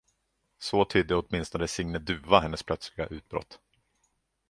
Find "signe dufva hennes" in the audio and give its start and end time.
1.67-2.63